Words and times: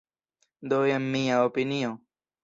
Do 0.69 0.79
jen 0.91 1.05
mia 1.15 1.35
opinio. 1.49 1.91